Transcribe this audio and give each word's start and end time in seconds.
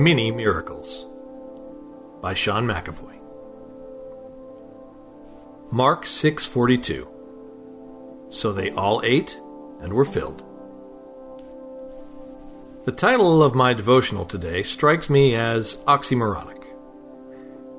Mini 0.00 0.30
Miracles 0.30 1.04
by 2.22 2.32
Sean 2.32 2.66
McAvoy. 2.66 3.18
Mark 5.70 6.06
6:42 6.06 7.06
So 8.30 8.50
they 8.50 8.70
all 8.70 9.02
ate 9.04 9.38
and 9.82 9.92
were 9.92 10.06
filled. 10.06 10.42
The 12.84 12.92
title 12.92 13.42
of 13.42 13.54
my 13.54 13.74
devotional 13.74 14.24
today 14.24 14.62
strikes 14.62 15.10
me 15.10 15.34
as 15.34 15.76
oxymoronic. 15.86 16.64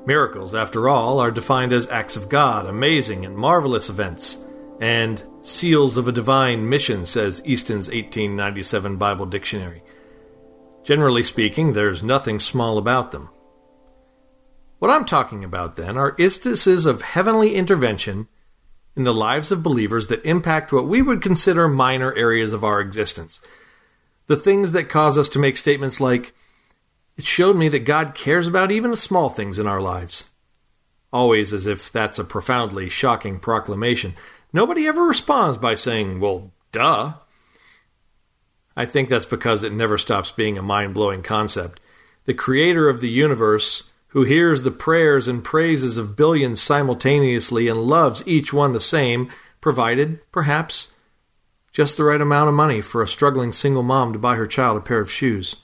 Miracles, 0.06 0.54
after 0.54 0.88
all, 0.88 1.20
are 1.20 1.32
defined 1.32 1.74
as 1.74 1.88
acts 1.88 2.16
of 2.16 2.30
God, 2.30 2.68
amazing 2.68 3.26
and 3.26 3.36
marvelous 3.36 3.90
events, 3.90 4.38
and 4.80 5.24
seals 5.42 5.98
of 5.98 6.08
a 6.08 6.12
divine 6.12 6.70
mission, 6.70 7.08
says 7.08 7.42
Easton's 7.46 7.88
1897 7.88 8.98
Bible 8.98 9.26
Dictionary. 9.26 9.82
Generally 10.84 11.24
speaking, 11.24 11.74
there's 11.74 12.02
nothing 12.02 12.40
small 12.40 12.78
about 12.78 13.12
them. 13.12 13.30
What 14.80 14.90
I'm 14.90 15.06
talking 15.06 15.44
about 15.44 15.76
then 15.76 15.96
are 15.96 16.16
instances 16.18 16.88
of 16.88 17.04
heavenly 17.04 17.54
intervention 17.54 18.28
in 18.96 19.04
the 19.04 19.14
lives 19.14 19.52
of 19.52 19.62
believers 19.62 20.08
that 20.08 20.26
impact 20.26 20.74
what 20.74 20.88
we 20.88 21.02
would 21.02 21.22
consider 21.22 21.68
minor 21.68 22.14
areas 22.16 22.52
of 22.52 22.64
our 22.64 22.82
existence. 22.82 23.40
The 24.26 24.36
things 24.36 24.72
that 24.72 24.90
cause 24.90 25.18
us 25.18 25.30
to 25.30 25.40
make 25.40 25.58
statements 25.58 26.02
like, 26.02 26.34
It 27.16 27.26
showed 27.26 27.58
me 27.58 27.70
that 27.70 27.80
God 27.80 28.16
cares 28.16 28.48
about 28.48 28.72
even 28.72 28.90
the 28.90 28.98
small 28.98 29.30
things 29.30 29.60
in 29.60 29.68
our 29.68 29.82
lives. 29.82 30.30
Always 31.14 31.54
as 31.54 31.68
if 31.68 31.92
that's 31.92 32.18
a 32.18 32.24
profoundly 32.24 32.90
shocking 32.90 33.40
proclamation. 33.40 34.16
Nobody 34.52 34.88
ever 34.88 35.04
responds 35.04 35.58
by 35.58 35.76
saying, 35.76 36.20
Well, 36.20 36.52
duh. 36.72 37.14
I 38.76 38.86
think 38.86 39.10
that's 39.10 39.26
because 39.26 39.64
it 39.64 39.74
never 39.74 39.98
stops 39.98 40.32
being 40.32 40.58
a 40.58 40.62
mind 40.62 40.94
blowing 40.94 41.24
concept. 41.24 41.80
The 42.26 42.34
creator 42.34 42.88
of 42.88 43.02
the 43.02 43.10
universe, 43.10 43.90
who 44.10 44.24
hears 44.24 44.64
the 44.64 44.72
prayers 44.72 45.28
and 45.28 45.44
praises 45.44 45.98
of 45.98 46.16
billions 46.16 46.62
simultaneously 46.62 47.68
and 47.68 47.80
loves 47.82 48.24
each 48.26 48.54
one 48.54 48.74
the 48.74 48.80
same, 48.80 49.30
provided, 49.60 50.20
perhaps, 50.32 50.92
just 51.72 51.98
the 51.98 52.04
right 52.04 52.22
amount 52.22 52.50
of 52.50 52.56
money 52.56 52.82
for 52.82 53.02
a 53.02 53.08
struggling 53.08 53.52
single 53.52 53.84
mom 53.84 54.14
to 54.14 54.20
buy 54.20 54.36
her 54.36 54.48
child 54.48 54.78
a 54.78 54.82
pair 54.82 55.00
of 55.00 55.12
shoes. 55.12 55.58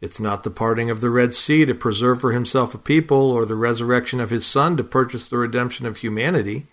It's 0.00 0.18
not 0.18 0.44
the 0.44 0.50
parting 0.50 0.88
of 0.88 1.02
the 1.02 1.10
Red 1.10 1.34
Sea 1.34 1.66
to 1.66 1.74
preserve 1.74 2.22
for 2.22 2.32
himself 2.32 2.74
a 2.74 2.78
people 2.78 3.30
or 3.30 3.44
the 3.44 3.54
resurrection 3.54 4.18
of 4.18 4.30
his 4.30 4.46
Son 4.46 4.76
to 4.78 4.84
purchase 4.84 5.28
the 5.28 5.36
redemption 5.36 5.84
of 5.84 5.98
humanity. 5.98 6.66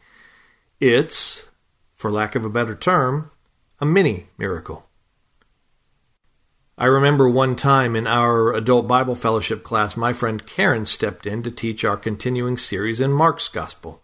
It's, 0.79 1.45
for 1.93 2.09
lack 2.09 2.35
of 2.35 2.45
a 2.45 2.49
better 2.49 2.75
term, 2.75 3.31
a 3.81 3.85
mini 3.85 4.27
miracle. 4.37 4.86
I 6.79 6.85
remember 6.85 7.27
one 7.27 7.55
time 7.55 7.95
in 7.95 8.05
our 8.05 8.53
adult 8.53 8.87
Bible 8.87 9.15
fellowship 9.15 9.63
class, 9.63 9.97
my 9.97 10.13
friend 10.13 10.45
Karen 10.45 10.85
stepped 10.85 11.25
in 11.25 11.41
to 11.41 11.49
teach 11.49 11.83
our 11.83 11.97
continuing 11.97 12.55
series 12.55 12.99
in 12.99 13.11
Mark's 13.11 13.49
Gospel. 13.49 13.99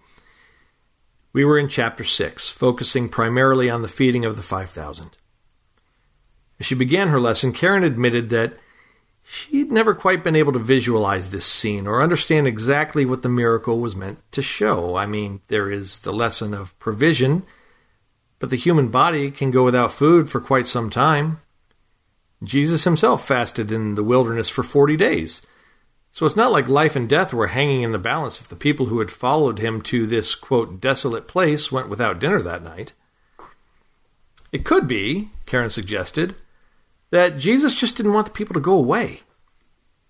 We 1.34 1.46
were 1.46 1.60
in 1.60 1.68
chapter 1.68 2.04
6, 2.04 2.50
focusing 2.50 3.10
primarily 3.10 3.70
on 3.70 3.84
the 3.84 3.88
feeding 3.88 4.26
of 4.26 4.38
the 4.38 4.42
5,000. 4.42 5.18
As 6.60 6.66
she 6.66 6.74
began 6.74 7.10
her 7.10 7.20
lesson, 7.20 7.54
Karen 7.54 7.84
admitted 7.84 8.32
that 8.32 8.54
she'd 9.22 9.72
never 9.72 9.94
quite 9.94 10.24
been 10.24 10.36
able 10.36 10.54
to 10.54 10.60
visualize 10.60 11.30
this 11.30 11.46
scene 11.46 11.86
or 11.86 12.02
understand 12.02 12.48
exactly 12.48 13.06
what 13.06 13.22
the 13.22 13.30
miracle 13.30 13.80
was 13.82 13.96
meant 13.96 14.18
to 14.32 14.42
show. 14.42 14.96
I 14.96 15.06
mean, 15.06 15.42
there 15.48 15.70
is 15.70 16.00
the 16.00 16.12
lesson 16.12 16.56
of 16.56 16.78
provision, 16.80 17.44
but 18.40 18.50
the 18.50 18.56
human 18.56 18.88
body 18.88 19.30
can 19.30 19.52
go 19.52 19.64
without 19.64 19.92
food 19.92 20.28
for 20.28 20.42
quite 20.42 20.66
some 20.66 20.90
time. 20.90 21.40
Jesus 22.44 22.84
himself 22.84 23.26
fasted 23.26 23.72
in 23.72 23.96
the 23.96 24.04
wilderness 24.04 24.50
for 24.50 24.64
40 24.64 24.98
days. 24.98 25.42
So 26.12 26.26
it's 26.26 26.36
not 26.36 26.52
like 26.52 26.68
life 26.68 26.96
and 26.96 27.10
death 27.10 27.34
were 27.34 27.48
hanging 27.48 27.82
in 27.82 27.92
the 27.92 27.98
balance 27.98 28.40
if 28.40 28.48
the 28.48 28.56
people 28.56 28.86
who 28.88 29.00
had 29.00 29.10
followed 29.10 29.60
him 29.60 29.82
to 29.84 30.06
this, 30.06 30.36
quote, 30.36 30.80
desolate 30.80 31.28
place 31.28 31.72
went 31.72 31.90
without 31.90 32.20
dinner 32.20 32.42
that 32.42 32.64
night. 32.64 32.94
It 34.52 34.64
could 34.64 34.88
be, 34.88 35.30
Karen 35.48 35.72
suggested, 35.72 36.36
that 37.10 37.38
Jesus 37.38 37.74
just 37.74 37.98
didn't 37.98 38.14
want 38.14 38.28
the 38.28 38.32
people 38.32 38.54
to 38.54 38.60
go 38.60 38.74
away. 38.74 39.22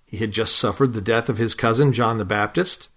He 0.06 0.18
had 0.18 0.32
just 0.32 0.58
suffered 0.58 0.94
the 0.94 1.02
death 1.02 1.30
of 1.30 1.38
his 1.38 1.56
cousin 1.56 1.94
John 1.94 2.18
the 2.18 2.26
Baptist, 2.26 2.90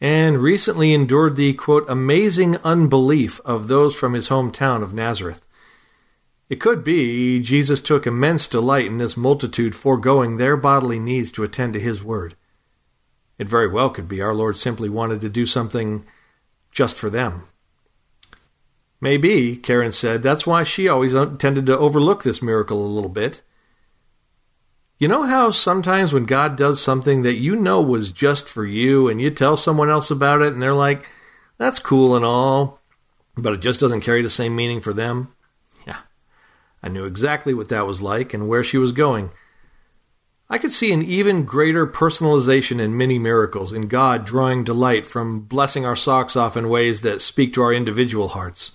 and 0.00 0.38
recently 0.38 0.92
endured 0.92 1.36
the, 1.36 1.52
quote, 1.54 1.84
amazing 1.88 2.56
unbelief 2.58 3.40
of 3.44 3.68
those 3.68 3.94
from 3.94 4.12
his 4.12 4.28
hometown 4.28 4.82
of 4.82 4.92
Nazareth. 4.92 5.45
It 6.48 6.60
could 6.60 6.84
be 6.84 7.40
Jesus 7.40 7.80
took 7.80 8.06
immense 8.06 8.46
delight 8.46 8.86
in 8.86 8.98
this 8.98 9.16
multitude 9.16 9.74
foregoing 9.74 10.36
their 10.36 10.56
bodily 10.56 10.98
needs 10.98 11.32
to 11.32 11.42
attend 11.42 11.72
to 11.72 11.80
his 11.80 12.04
word. 12.04 12.36
It 13.38 13.48
very 13.48 13.68
well 13.68 13.90
could 13.90 14.08
be 14.08 14.20
our 14.20 14.34
Lord 14.34 14.56
simply 14.56 14.88
wanted 14.88 15.20
to 15.22 15.28
do 15.28 15.44
something 15.44 16.06
just 16.70 16.96
for 16.96 17.10
them. 17.10 17.48
Maybe, 19.00 19.56
Karen 19.56 19.92
said, 19.92 20.22
that's 20.22 20.46
why 20.46 20.62
she 20.62 20.88
always 20.88 21.12
tended 21.38 21.66
to 21.66 21.78
overlook 21.78 22.22
this 22.22 22.40
miracle 22.40 22.84
a 22.84 22.86
little 22.86 23.10
bit. 23.10 23.42
You 24.98 25.08
know 25.08 25.24
how 25.24 25.50
sometimes 25.50 26.12
when 26.12 26.24
God 26.24 26.56
does 26.56 26.80
something 26.80 27.20
that 27.22 27.34
you 27.34 27.56
know 27.56 27.82
was 27.82 28.10
just 28.10 28.48
for 28.48 28.64
you 28.64 29.08
and 29.08 29.20
you 29.20 29.30
tell 29.30 29.56
someone 29.56 29.90
else 29.90 30.10
about 30.10 30.40
it 30.40 30.54
and 30.54 30.62
they're 30.62 30.72
like, 30.72 31.06
that's 31.58 31.78
cool 31.78 32.16
and 32.16 32.24
all, 32.24 32.80
but 33.36 33.52
it 33.52 33.60
just 33.60 33.80
doesn't 33.80 34.00
carry 34.00 34.22
the 34.22 34.30
same 34.30 34.56
meaning 34.56 34.80
for 34.80 34.94
them? 34.94 35.34
I 36.82 36.88
knew 36.88 37.04
exactly 37.04 37.54
what 37.54 37.68
that 37.70 37.86
was 37.86 38.02
like 38.02 38.34
and 38.34 38.48
where 38.48 38.62
she 38.62 38.78
was 38.78 38.92
going. 38.92 39.30
I 40.48 40.58
could 40.58 40.72
see 40.72 40.92
an 40.92 41.02
even 41.02 41.44
greater 41.44 41.86
personalization 41.86 42.80
in 42.80 42.96
mini 42.96 43.18
miracles, 43.18 43.72
in 43.72 43.88
God 43.88 44.24
drawing 44.24 44.62
delight 44.62 45.04
from 45.04 45.40
blessing 45.40 45.84
our 45.84 45.96
socks 45.96 46.36
off 46.36 46.56
in 46.56 46.68
ways 46.68 47.00
that 47.00 47.20
speak 47.20 47.52
to 47.54 47.62
our 47.62 47.74
individual 47.74 48.28
hearts. 48.28 48.72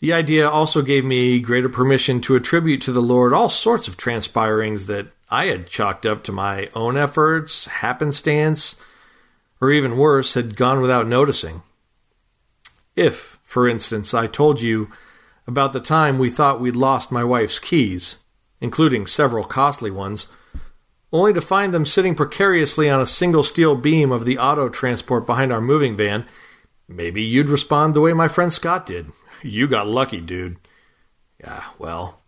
The 0.00 0.12
idea 0.12 0.48
also 0.48 0.80
gave 0.80 1.04
me 1.04 1.40
greater 1.40 1.68
permission 1.68 2.20
to 2.22 2.36
attribute 2.36 2.80
to 2.82 2.92
the 2.92 3.02
Lord 3.02 3.32
all 3.32 3.48
sorts 3.48 3.88
of 3.88 3.96
transpirings 3.96 4.86
that 4.86 5.08
I 5.30 5.46
had 5.46 5.66
chalked 5.66 6.06
up 6.06 6.22
to 6.24 6.32
my 6.32 6.70
own 6.74 6.96
efforts, 6.96 7.66
happenstance, 7.66 8.76
or 9.60 9.70
even 9.70 9.98
worse, 9.98 10.34
had 10.34 10.56
gone 10.56 10.80
without 10.80 11.06
noticing. 11.06 11.62
If, 12.94 13.38
for 13.42 13.68
instance, 13.68 14.14
I 14.14 14.26
told 14.26 14.60
you 14.60 14.90
about 15.46 15.72
the 15.72 15.80
time 15.80 16.18
we 16.18 16.30
thought 16.30 16.60
we'd 16.60 16.76
lost 16.76 17.12
my 17.12 17.22
wife's 17.22 17.58
keys, 17.58 18.18
including 18.60 19.06
several 19.06 19.44
costly 19.44 19.90
ones, 19.90 20.28
only 21.12 21.32
to 21.32 21.40
find 21.40 21.72
them 21.72 21.86
sitting 21.86 22.14
precariously 22.14 22.90
on 22.90 23.00
a 23.00 23.06
single 23.06 23.42
steel 23.42 23.76
beam 23.76 24.10
of 24.10 24.24
the 24.24 24.38
auto 24.38 24.68
transport 24.68 25.24
behind 25.24 25.52
our 25.52 25.60
moving 25.60 25.96
van, 25.96 26.26
maybe 26.88 27.22
you'd 27.22 27.48
respond 27.48 27.94
the 27.94 28.00
way 28.00 28.12
my 28.12 28.28
friend 28.28 28.52
Scott 28.52 28.86
did. 28.86 29.12
You 29.42 29.68
got 29.68 29.88
lucky, 29.88 30.20
dude. 30.20 30.56
Yeah, 31.40 31.64
well, 31.78 32.20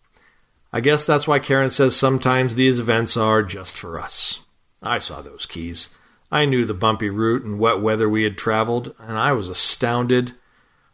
I 0.73 0.81
guess 0.81 1.05
that's 1.05 1.27
why 1.27 1.39
Karen 1.39 1.71
says 1.71 1.97
sometimes 1.97 2.55
these 2.55 2.79
events 2.79 3.17
are 3.17 3.43
just 3.43 3.77
for 3.77 3.99
us. 3.99 4.41
I 4.83 4.99
saw 4.99 5.23
those 5.23 5.47
keys. 5.47 5.89
I 6.31 6.45
knew 6.45 6.65
the 6.65 6.75
bumpy 6.75 7.09
route 7.09 7.43
and 7.43 7.59
wet 7.59 7.81
weather 7.81 8.09
we 8.09 8.23
had 8.23 8.37
traveled, 8.37 8.95
and 8.99 9.19
I 9.19 9.33
was 9.33 9.49
astounded. 9.49 10.33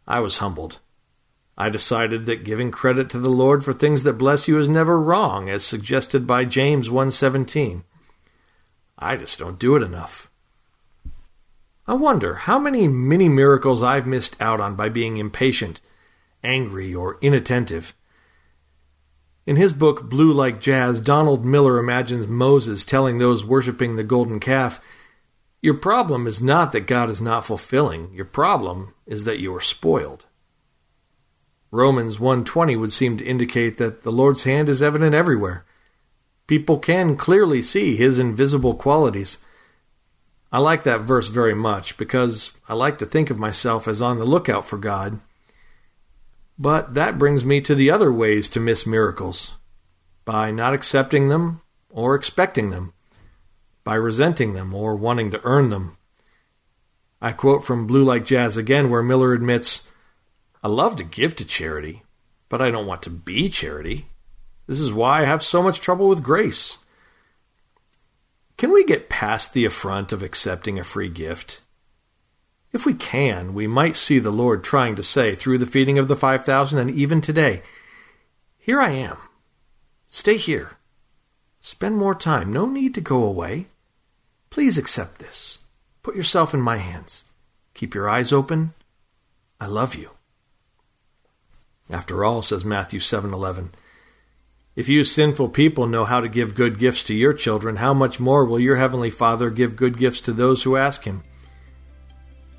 I 0.07 0.21
was 0.21 0.37
humbled. 0.37 0.79
I 1.57 1.69
decided 1.69 2.25
that 2.25 2.43
giving 2.43 2.69
credit 2.69 3.09
to 3.11 3.19
the 3.19 3.29
Lord 3.29 3.63
for 3.63 3.71
things 3.71 4.03
that 4.03 4.13
bless 4.13 4.47
you 4.47 4.59
is 4.59 4.67
never 4.67 4.99
wrong, 4.99 5.49
as 5.49 5.63
suggested 5.63 6.27
by 6.27 6.43
James 6.43 6.89
1:17. 6.89 7.83
I 8.99 9.15
just 9.15 9.39
don't 9.39 9.59
do 9.59 9.75
it 9.75 9.83
enough. 9.83 10.29
I 11.87 11.93
wonder 11.93 12.35
how 12.35 12.59
many 12.59 12.87
mini 12.87 13.29
miracles 13.29 13.83
I've 13.83 14.07
missed 14.07 14.41
out 14.41 14.59
on 14.59 14.75
by 14.75 14.89
being 14.89 15.17
impatient, 15.17 15.81
angry, 16.43 16.93
or 16.93 17.17
inattentive. 17.21 17.93
In 19.45 19.55
his 19.55 19.71
book 19.71 20.09
Blue 20.09 20.33
Like 20.33 20.59
Jazz, 20.59 20.99
Donald 20.99 21.45
Miller 21.45 21.77
imagines 21.77 22.27
Moses 22.27 22.83
telling 22.83 23.17
those 23.19 23.45
worshiping 23.45 23.95
the 23.95 24.03
golden 24.03 24.39
calf, 24.39 24.81
Your 25.61 25.75
problem 25.75 26.25
is 26.25 26.41
not 26.41 26.71
that 26.71 26.87
God 26.87 27.09
is 27.09 27.21
not 27.21 27.45
fulfilling, 27.45 28.11
your 28.13 28.25
problem 28.25 28.93
is 29.05 29.23
that 29.25 29.39
you 29.39 29.55
are 29.55 29.61
spoiled. 29.61 30.25
Romans 31.71 32.19
1:20 32.19 32.75
would 32.75 32.93
seem 32.93 33.17
to 33.17 33.25
indicate 33.25 33.77
that 33.77 34.03
the 34.03 34.11
Lord's 34.11 34.43
hand 34.43 34.69
is 34.69 34.81
evident 34.81 35.13
everywhere. 35.15 35.65
People 36.47 36.77
can 36.77 37.15
clearly 37.15 37.61
see 37.61 37.95
his 37.95 38.19
invisible 38.19 38.75
qualities. 38.75 39.39
I 40.51 40.59
like 40.59 40.83
that 40.83 41.01
verse 41.01 41.29
very 41.29 41.55
much 41.55 41.97
because 41.97 42.51
I 42.69 42.75
like 42.75 42.97
to 42.99 43.05
think 43.05 43.29
of 43.29 43.39
myself 43.39 43.87
as 43.87 44.01
on 44.01 44.19
the 44.19 44.25
lookout 44.25 44.65
for 44.65 44.77
God. 44.77 45.19
But 46.57 46.93
that 46.93 47.17
brings 47.17 47.43
me 47.43 47.59
to 47.61 47.75
the 47.75 47.89
other 47.89 48.13
ways 48.13 48.47
to 48.49 48.59
miss 48.59 48.85
miracles 48.85 49.53
by 50.23 50.51
not 50.51 50.73
accepting 50.73 51.27
them 51.29 51.61
or 51.89 52.15
expecting 52.15 52.69
them, 52.69 52.93
by 53.83 53.95
resenting 53.95 54.53
them 54.53 54.73
or 54.73 54.95
wanting 54.95 55.31
to 55.31 55.41
earn 55.43 55.69
them. 55.69 55.97
I 57.21 57.31
quote 57.31 57.65
from 57.65 57.87
Blue 57.87 58.03
Like 58.03 58.25
Jazz 58.25 58.55
again, 58.55 58.89
where 58.89 59.03
Miller 59.03 59.33
admits, 59.33 59.89
I 60.65 60.67
love 60.67 60.95
to 60.95 61.03
give 61.03 61.35
to 61.35 61.45
charity, 61.45 62.01
but 62.49 62.59
I 62.59 62.71
don't 62.71 62.87
want 62.87 63.03
to 63.03 63.11
be 63.11 63.49
charity. 63.49 64.07
This 64.65 64.79
is 64.79 64.91
why 64.91 65.21
I 65.21 65.25
have 65.25 65.43
so 65.43 65.61
much 65.61 65.79
trouble 65.79 66.09
with 66.09 66.23
grace. 66.23 66.79
Can 68.57 68.71
we 68.71 68.83
get 68.83 69.07
past 69.07 69.53
the 69.53 69.65
affront 69.65 70.11
of 70.11 70.23
accepting 70.23 70.79
a 70.79 70.83
free 70.83 71.09
gift? 71.09 71.61
If 72.73 72.83
we 72.83 72.95
can, 72.95 73.53
we 73.53 73.67
might 73.67 73.95
see 73.95 74.17
the 74.17 74.31
Lord 74.31 74.63
trying 74.63 74.95
to 74.95 75.03
say 75.03 75.35
through 75.35 75.59
the 75.59 75.67
feeding 75.67 75.99
of 75.99 76.07
the 76.07 76.15
5,000 76.15 76.79
and 76.79 76.89
even 76.89 77.21
today, 77.21 77.61
Here 78.57 78.81
I 78.81 78.89
am. 78.89 79.17
Stay 80.07 80.37
here. 80.37 80.77
Spend 81.61 81.95
more 81.95 82.15
time. 82.15 82.51
No 82.51 82.65
need 82.65 82.95
to 82.95 83.01
go 83.01 83.23
away. 83.23 83.67
Please 84.49 84.79
accept 84.79 85.19
this. 85.19 85.59
Put 86.01 86.15
yourself 86.15 86.55
in 86.55 86.59
my 86.59 86.77
hands. 86.77 87.25
Keep 87.75 87.93
your 87.93 88.09
eyes 88.09 88.33
open. 88.33 88.73
I 89.61 89.67
love 89.67 89.93
you. 89.93 90.14
After 91.89 92.23
all, 92.23 92.41
says 92.41 92.65
Matthew 92.65 92.99
7:11, 92.99 93.71
if 94.75 94.89
you 94.89 95.03
sinful 95.03 95.49
people 95.49 95.87
know 95.87 96.03
how 96.03 96.19
to 96.19 96.27
give 96.27 96.55
good 96.55 96.79
gifts 96.79 97.03
to 97.05 97.13
your 97.13 97.33
children, 97.33 97.77
how 97.77 97.93
much 97.93 98.19
more 98.19 98.43
will 98.43 98.59
your 98.59 98.75
heavenly 98.75 99.09
Father 99.09 99.49
give 99.49 99.75
good 99.75 99.97
gifts 99.97 100.19
to 100.21 100.33
those 100.33 100.63
who 100.63 100.75
ask 100.75 101.03
him? 101.03 101.23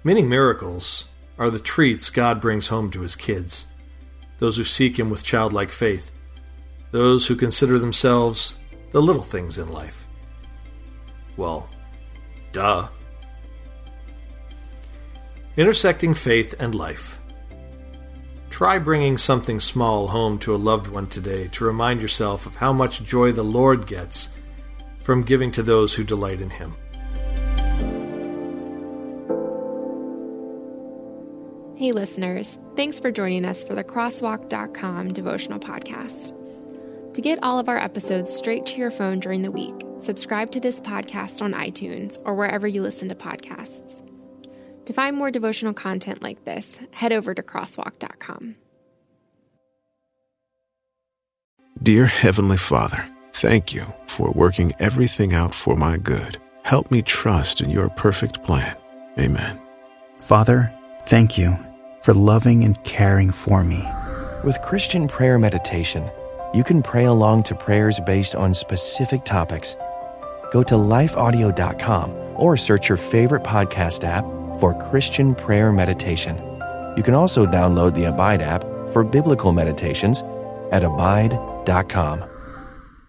Mini 0.02 0.22
miracles 0.22 1.06
are 1.38 1.50
the 1.50 1.58
treats 1.58 2.08
God 2.08 2.40
brings 2.40 2.68
home 2.68 2.90
to 2.92 3.02
his 3.02 3.16
kids, 3.16 3.66
those 4.38 4.56
who 4.56 4.64
seek 4.64 4.98
him 4.98 5.10
with 5.10 5.24
childlike 5.24 5.72
faith, 5.72 6.12
those 6.90 7.26
who 7.26 7.36
consider 7.36 7.78
themselves 7.78 8.56
the 8.92 9.02
little 9.02 9.22
things 9.22 9.58
in 9.58 9.68
life. 9.68 10.06
Well, 11.36 11.68
duh. 12.52 12.88
Intersecting 15.56 16.14
faith 16.14 16.54
and 16.58 16.74
life. 16.74 17.18
Try 18.56 18.78
bringing 18.78 19.18
something 19.18 19.60
small 19.60 20.08
home 20.08 20.38
to 20.38 20.54
a 20.54 20.56
loved 20.56 20.88
one 20.88 21.08
today 21.08 21.48
to 21.48 21.66
remind 21.66 22.00
yourself 22.00 22.46
of 22.46 22.56
how 22.56 22.72
much 22.72 23.04
joy 23.04 23.30
the 23.30 23.42
Lord 23.42 23.86
gets 23.86 24.30
from 25.02 25.24
giving 25.24 25.52
to 25.52 25.62
those 25.62 25.92
who 25.92 26.04
delight 26.04 26.40
in 26.40 26.48
Him. 26.48 26.74
Hey, 31.76 31.92
listeners, 31.92 32.58
thanks 32.76 32.98
for 32.98 33.12
joining 33.12 33.44
us 33.44 33.62
for 33.62 33.74
the 33.74 33.84
Crosswalk.com 33.84 35.08
devotional 35.08 35.58
podcast. 35.58 36.32
To 37.12 37.20
get 37.20 37.38
all 37.42 37.58
of 37.58 37.68
our 37.68 37.76
episodes 37.76 38.34
straight 38.34 38.64
to 38.64 38.78
your 38.78 38.90
phone 38.90 39.20
during 39.20 39.42
the 39.42 39.52
week, 39.52 39.74
subscribe 39.98 40.50
to 40.52 40.60
this 40.60 40.80
podcast 40.80 41.42
on 41.42 41.52
iTunes 41.52 42.18
or 42.24 42.34
wherever 42.34 42.66
you 42.66 42.80
listen 42.80 43.10
to 43.10 43.14
podcasts. 43.14 44.00
To 44.86 44.92
find 44.92 45.16
more 45.16 45.30
devotional 45.30 45.74
content 45.74 46.22
like 46.22 46.44
this, 46.44 46.78
head 46.92 47.12
over 47.12 47.34
to 47.34 47.42
crosswalk.com. 47.42 48.54
Dear 51.82 52.06
Heavenly 52.06 52.56
Father, 52.56 53.06
thank 53.32 53.74
you 53.74 53.84
for 54.06 54.30
working 54.30 54.72
everything 54.78 55.34
out 55.34 55.54
for 55.54 55.76
my 55.76 55.98
good. 55.98 56.38
Help 56.62 56.90
me 56.90 57.02
trust 57.02 57.60
in 57.60 57.70
your 57.70 57.88
perfect 57.90 58.42
plan. 58.44 58.76
Amen. 59.18 59.60
Father, 60.18 60.72
thank 61.02 61.36
you 61.36 61.56
for 62.00 62.14
loving 62.14 62.64
and 62.64 62.82
caring 62.84 63.30
for 63.32 63.62
me. 63.64 63.84
With 64.44 64.60
Christian 64.62 65.08
prayer 65.08 65.38
meditation, 65.38 66.08
you 66.54 66.62
can 66.62 66.82
pray 66.82 67.04
along 67.04 67.42
to 67.44 67.54
prayers 67.54 68.00
based 68.06 68.36
on 68.36 68.54
specific 68.54 69.24
topics. 69.24 69.76
Go 70.52 70.62
to 70.62 70.74
lifeaudio.com 70.74 72.10
or 72.36 72.56
search 72.56 72.88
your 72.88 72.98
favorite 72.98 73.42
podcast 73.42 74.04
app 74.04 74.24
for 74.60 74.74
Christian 74.90 75.34
prayer 75.34 75.72
meditation. 75.72 76.36
You 76.96 77.02
can 77.02 77.14
also 77.14 77.46
download 77.46 77.94
the 77.94 78.04
Abide 78.04 78.42
app 78.42 78.62
for 78.92 79.04
biblical 79.04 79.52
meditations 79.52 80.22
at 80.72 80.82
abide.com. 80.82 82.35